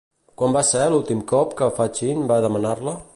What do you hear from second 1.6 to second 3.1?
que Fachín va demanar-la?